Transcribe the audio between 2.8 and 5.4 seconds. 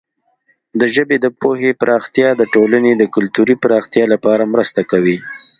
د کلتوري پراختیا لپاره مرسته کوي.